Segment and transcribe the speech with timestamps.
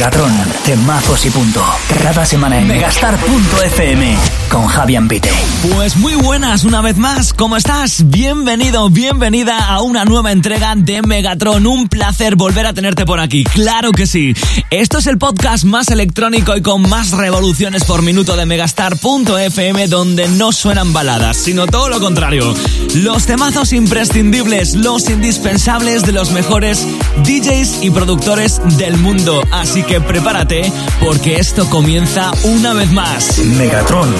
[0.00, 0.32] Megatron,
[0.64, 1.62] temazos y punto.
[2.02, 4.16] Cada semana en megastar.fm
[4.48, 5.30] con Javier Pite.
[5.74, 8.08] Pues muy buenas una vez más, ¿cómo estás?
[8.08, 11.66] Bienvenido, bienvenida a una nueva entrega de Megatron.
[11.66, 14.34] Un placer volver a tenerte por aquí, claro que sí.
[14.70, 20.28] Esto es el podcast más electrónico y con más revoluciones por minuto de megastar.fm donde
[20.28, 22.54] no suenan baladas, sino todo lo contrario.
[22.94, 26.86] Los temazos imprescindibles, los indispensables de los mejores
[27.22, 29.42] DJs y productores del mundo.
[29.52, 30.70] Así que prepárate
[31.00, 33.38] porque esto comienza una vez más.
[33.38, 34.14] Megatron.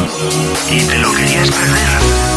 [0.71, 2.30] Y te lo querías perder.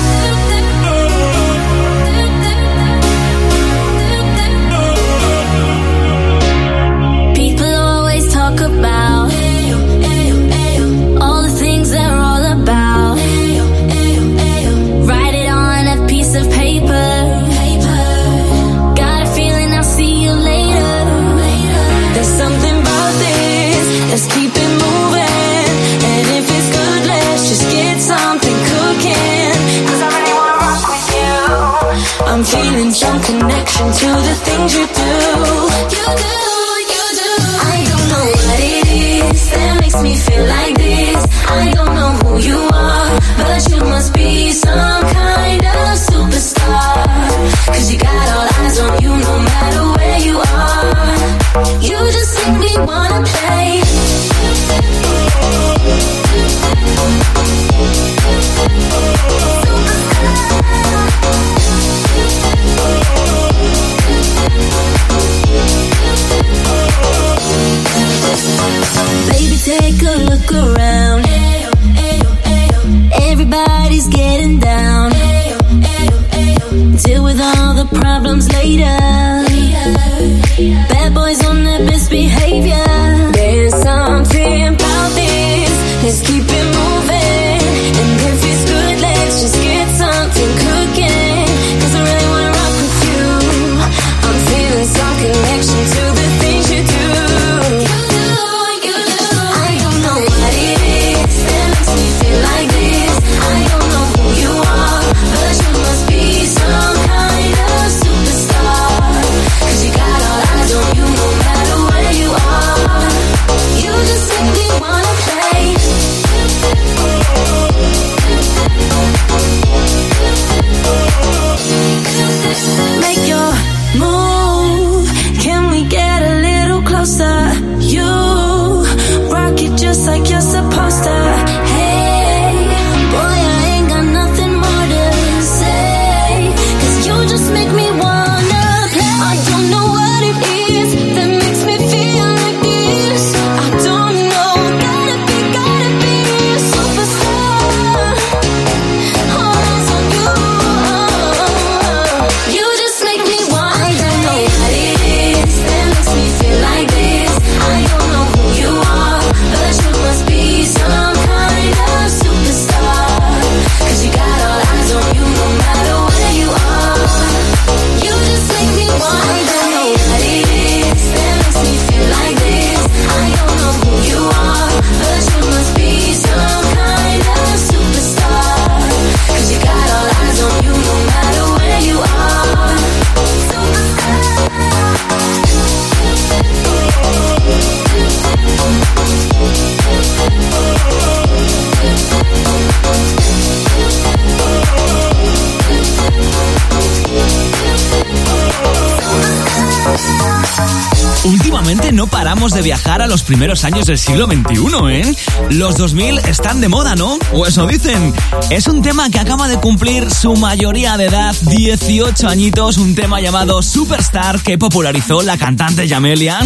[202.44, 204.58] De viajar a los primeros años del siglo XXI,
[204.92, 205.16] ¿eh?
[205.52, 207.18] Los 2000 están de moda, ¿no?
[207.31, 208.14] O eso dicen.
[208.50, 213.22] Es un tema que acaba de cumplir su mayoría de edad, 18 añitos, un tema
[213.22, 216.38] llamado Superstar que popularizó la cantante Jamelia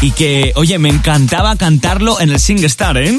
[0.00, 3.18] y que, oye, me encantaba cantarlo en el SingStar, ¿eh?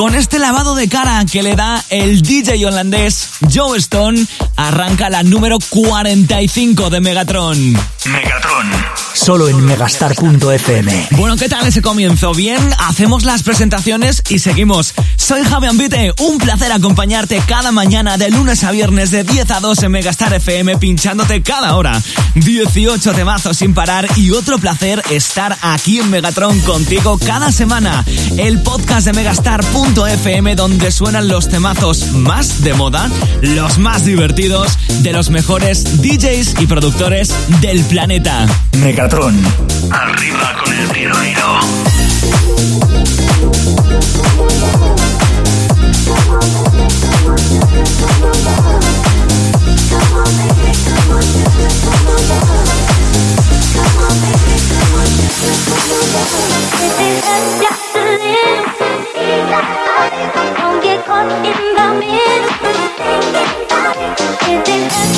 [0.00, 4.24] Con este lavado de cara que le da el DJ holandés Joe Stone,
[4.56, 7.74] arranca la número 45 de Megatron.
[8.06, 8.70] Megatron.
[9.12, 11.08] Solo en megastar.fm.
[11.10, 12.32] Bueno, ¿qué tal ese comienzo?
[12.32, 14.94] Bien, hacemos las presentaciones y seguimos.
[15.16, 19.60] Soy Javi Ambite, un placer acompañarte cada mañana de lunes a viernes de 10 a
[19.60, 22.00] 2 en Megastar FM pinchándote cada hora.
[22.36, 28.02] 18 temazos sin parar y otro placer estar aquí en Megatron contigo cada semana.
[28.38, 33.10] El podcast de Megastar.fm Europa.fm donde suenan los temazos más de moda,
[33.40, 38.46] los más divertidos, de los mejores DJs y productores del planeta.
[38.78, 39.36] Megatron.
[39.90, 41.60] Arriba con el tiroliro.
[59.50, 62.50] Don't get caught in the middle.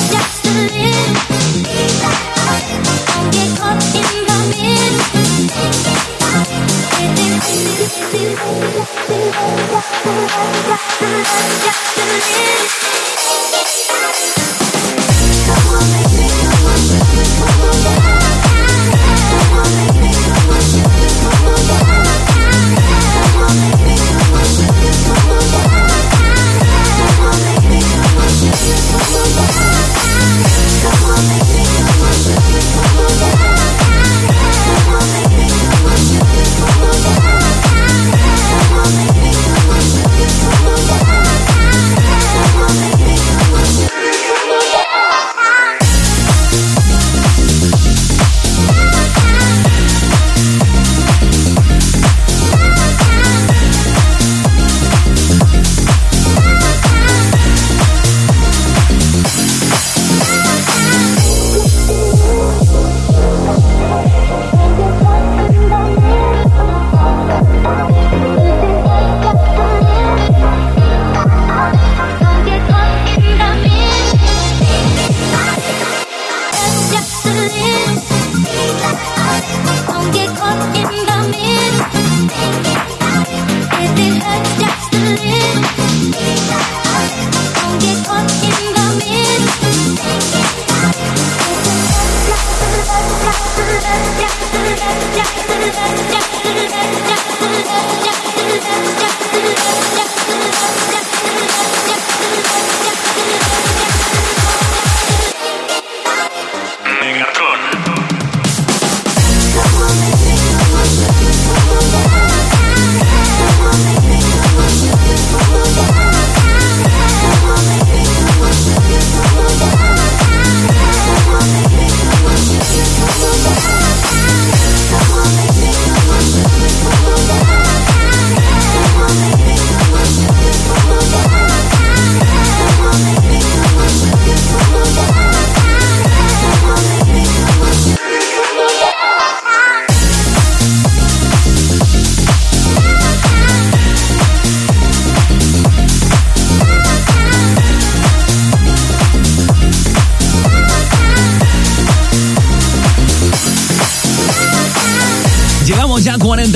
[0.09, 1.13] Just a little.
[3.13, 5.03] Don't get caught in the middle.
[11.63, 13.12] Just a little.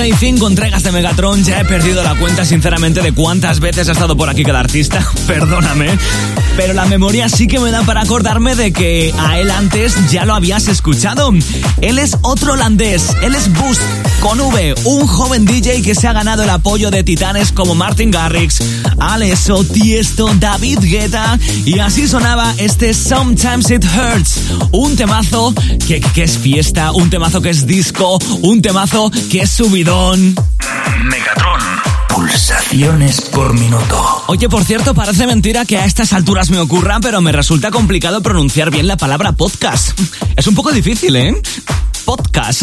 [0.08, 1.44] Tiro 45 entregas de Megatron.
[1.44, 5.06] Ya he perdido la cuenta, sinceramente, de cuántas veces ha estado por aquí cada artista.
[5.28, 5.98] Perdóname.
[6.56, 10.26] Pero la memoria sí que me da para acordarme de que a él antes ya
[10.26, 11.32] lo habías escuchado.
[11.82, 13.16] Él es otro holandés.
[13.22, 13.82] Él es Boost
[14.22, 18.10] con V, un joven DJ que se ha ganado el apoyo de titanes como Martin
[18.10, 18.60] Garrix,
[18.98, 24.40] Alesso, Tiesto, David Guetta y así sonaba este Sometimes It Hurts,
[24.72, 25.54] un temazo
[25.88, 29.97] que, que es fiesta, un temazo que es disco, un temazo que es subidón.
[29.98, 31.60] Megatron.
[32.08, 34.24] Pulsaciones por minuto.
[34.28, 38.22] Oye, por cierto, parece mentira que a estas alturas me ocurra, pero me resulta complicado
[38.22, 40.00] pronunciar bien la palabra podcast.
[40.36, 41.42] Es un poco difícil, ¿eh?
[42.06, 42.62] Podcast.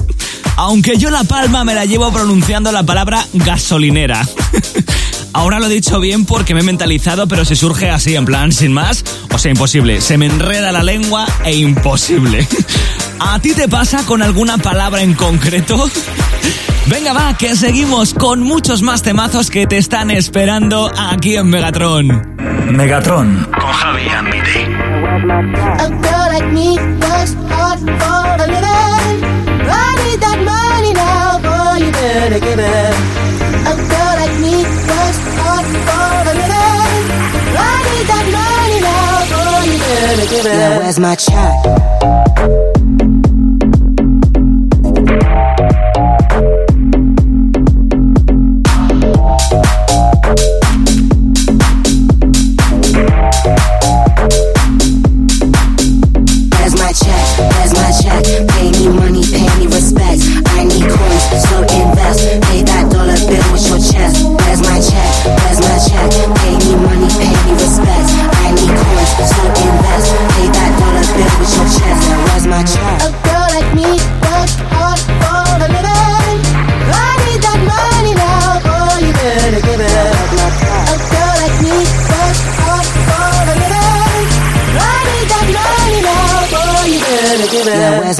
[0.56, 4.28] Aunque yo la palma me la llevo pronunciando la palabra gasolinera.
[5.32, 8.52] Ahora lo he dicho bien porque me he mentalizado, pero si surge así, en plan,
[8.52, 10.02] sin más, o sea, imposible.
[10.02, 12.46] Se me enreda la lengua e imposible.
[13.18, 15.90] ¿A ti te pasa con alguna palabra en concreto?
[16.88, 22.36] Venga, va, que seguimos con muchos más temazos que te están esperando aquí en Megatron.
[22.70, 23.48] Megatron.
[23.50, 24.66] Con Javi Ambide.
[32.30, 33.06] better give it.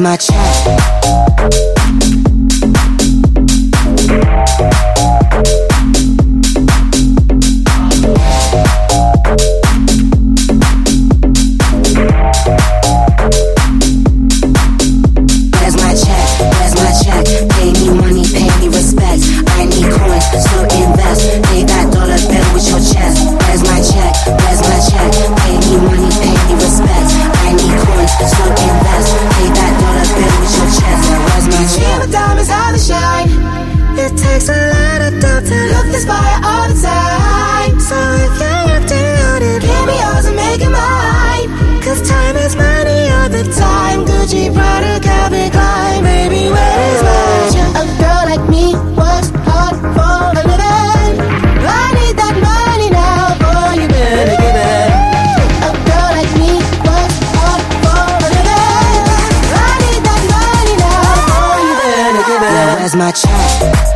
[0.01, 1.06] My check?
[62.97, 63.96] my chat.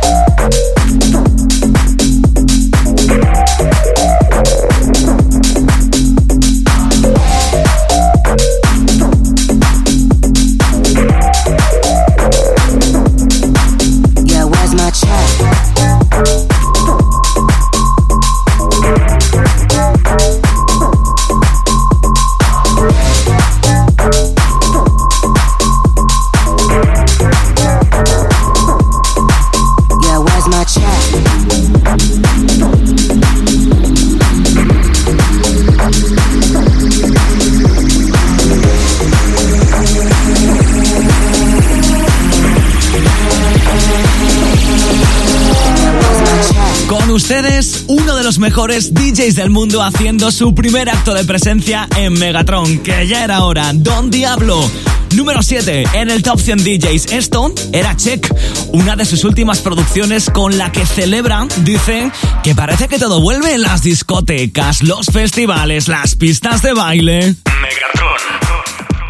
[48.41, 53.43] Mejores DJs del mundo haciendo su primer acto de presencia en Megatron, que ya era
[53.43, 53.71] hora.
[53.73, 54.69] Don Diablo.
[55.15, 57.11] Número 7 en el Top 100 DJs.
[57.11, 58.33] Esto era Check,
[58.69, 62.11] una de sus últimas producciones con la que celebra, dicen,
[62.43, 67.35] que parece que todo vuelve en las discotecas, los festivales, las pistas de baile.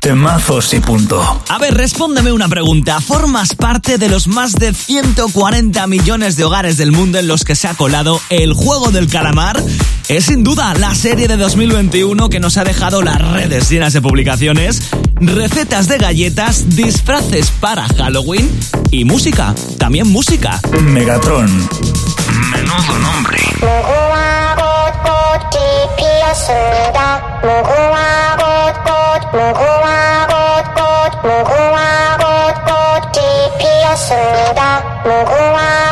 [0.01, 1.21] Temazos y punto.
[1.47, 2.99] A ver, respóndeme una pregunta.
[3.01, 7.53] ¿Formas parte de los más de 140 millones de hogares del mundo en los que
[7.53, 9.61] se ha colado el juego del calamar?
[10.07, 14.01] Es sin duda la serie de 2021 que nos ha dejado las redes llenas de
[14.01, 14.89] publicaciones,
[15.19, 18.49] recetas de galletas, disfraces para Halloween
[18.89, 19.53] y música.
[19.77, 20.59] También música.
[20.81, 21.69] Megatron.
[22.49, 23.37] Menudo nombre.
[29.31, 35.90] 무궁화 꽃꽃 무궁화 꽃꽃 잎 피었습니다 무궁화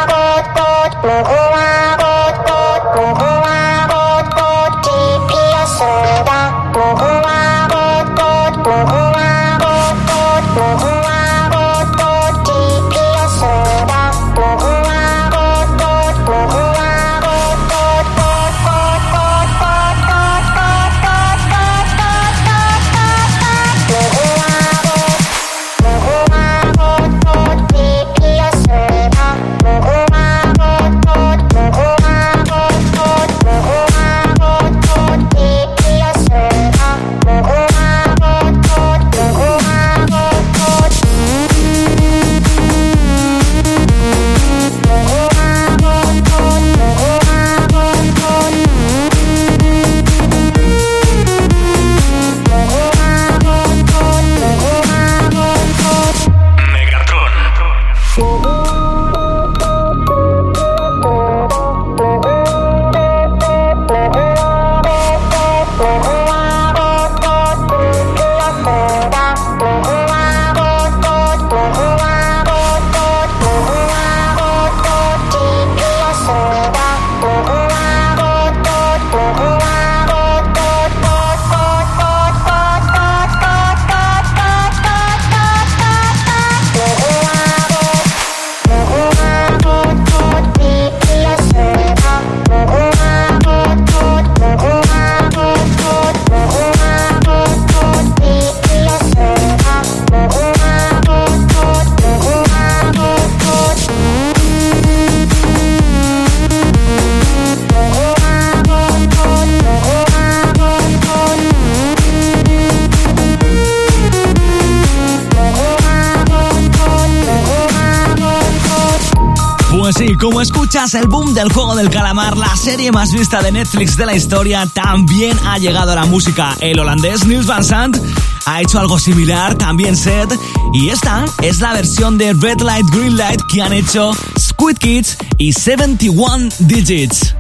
[120.19, 124.05] como escuchas, el boom del juego del calamar, la serie más vista de Netflix de
[124.05, 126.55] la historia, también ha llegado a la música.
[126.59, 127.97] El holandés Niels Van Sant
[128.45, 130.33] ha hecho algo similar, también Seth,
[130.73, 135.17] y esta es la versión de Red Light, Green Light que han hecho Squid Kids
[135.38, 137.35] y 71 Digits.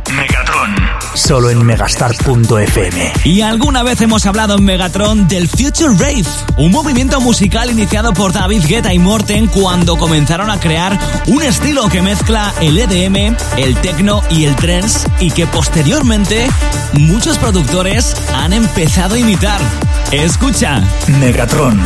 [1.13, 3.13] Solo en megastar.fm.
[3.23, 6.23] Y alguna vez hemos hablado en Megatron del Future Rave,
[6.57, 10.97] un movimiento musical iniciado por David Guetta y Morten cuando comenzaron a crear
[11.27, 16.47] un estilo que mezcla el EDM, el techno y el trance y que posteriormente
[16.93, 19.59] muchos productores han empezado a imitar.
[20.11, 20.81] Escucha.
[21.19, 21.79] Megatron.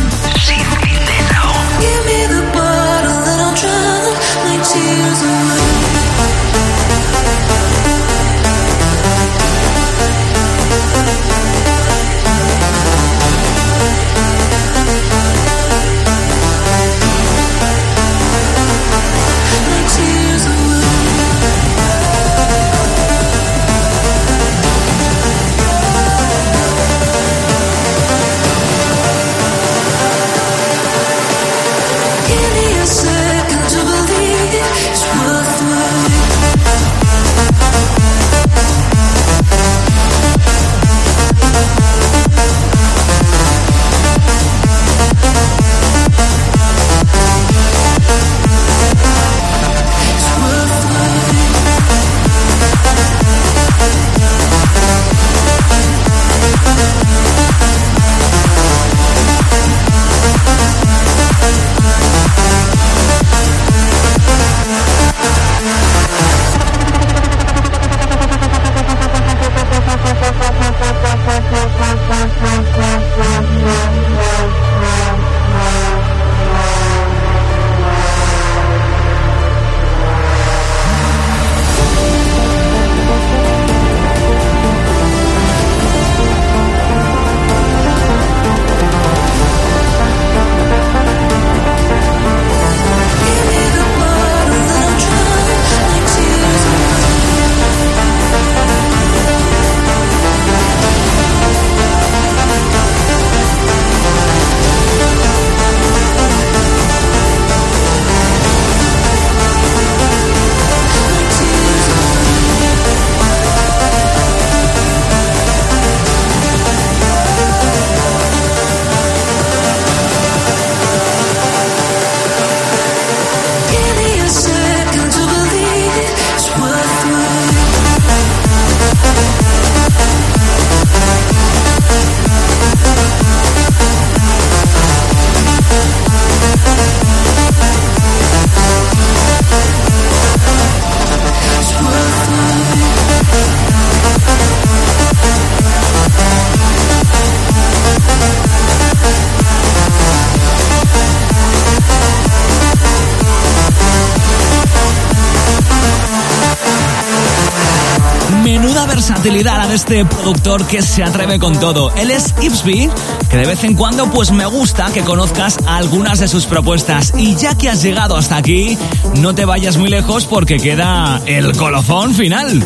[159.24, 161.90] Versatilidad la de este productor que se atreve con todo.
[161.94, 162.90] Él es Ipsby,
[163.30, 167.14] que de vez en cuando pues me gusta que conozcas algunas de sus propuestas.
[167.16, 168.76] Y ya que has llegado hasta aquí,
[169.20, 172.62] no te vayas muy lejos porque queda el colofón final.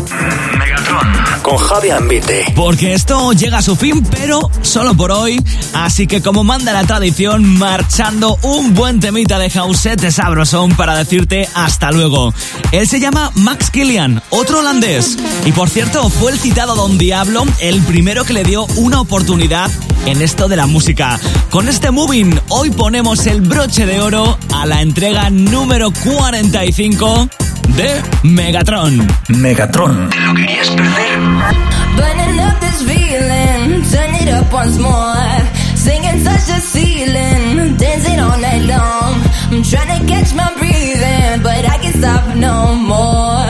[1.42, 2.52] Con Javi Ambite.
[2.54, 5.42] Porque esto llega a su fin, pero solo por hoy.
[5.72, 10.96] Así que como manda la tradición, marchando un buen temita de Hauset de Sabrosón para
[10.96, 12.34] decirte hasta luego.
[12.72, 15.16] Él se llama Max Killian, otro holandés.
[15.46, 19.70] Y por cierto, fue el citado Don Diablo el primero que le dio una oportunidad
[20.06, 21.18] en esto de la música.
[21.50, 27.28] Con este moving, hoy ponemos el broche de oro a la entrega número 45
[27.76, 29.06] de Megatron.
[29.28, 30.10] Megatron.
[30.10, 31.18] ¿Te lo querías perder?
[31.96, 35.48] Burning up this feeling, turn it up once more.
[35.74, 39.14] Singing touch the ceiling, dancing all night long.
[39.50, 43.47] I'm trying to catch my breathing, but I can't stop no more, more,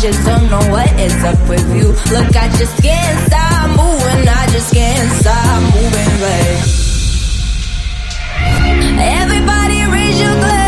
[0.00, 1.88] just don't know what is up with you.
[1.88, 4.28] Look, I just can't stop moving.
[4.28, 6.60] I just can't stop moving, babe.
[8.98, 10.59] Everybody raise your glass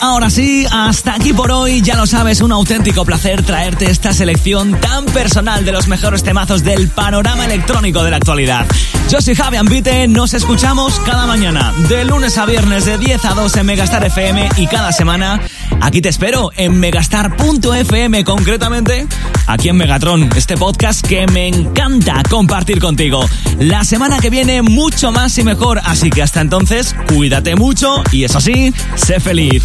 [0.00, 1.82] ahora sí, hasta aquí por hoy.
[1.82, 6.62] Ya lo sabes, un auténtico placer traerte esta selección tan personal de los mejores temazos
[6.62, 8.66] del panorama electrónico de la actualidad.
[9.08, 13.34] Yo soy Javi Ambite, nos escuchamos cada mañana, de lunes a viernes de 10 a
[13.34, 15.40] 2 en Megastar FM y cada semana
[15.80, 19.08] aquí te espero en megastar.fm concretamente,
[19.46, 23.28] aquí en Megatron, este podcast que me encanta compartir contigo.
[23.58, 28.24] La semana que viene mucho más y mejor, así que hasta entonces, cuídate mucho y
[28.24, 29.64] eso sí, sé feliz.